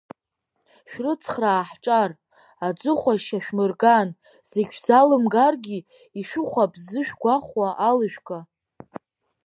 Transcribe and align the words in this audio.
Шәрыцхраа 0.89 1.67
ҳҿар, 1.69 2.11
аӡыхәашь 2.67 3.29
иашәмырган, 3.31 4.09
зегь 4.51 4.71
шәзалымгаргьы 4.75 5.77
ишәыхәап 6.19 6.73
ззышәгәахәуа 6.81 7.69
алыжәга. 7.87 8.39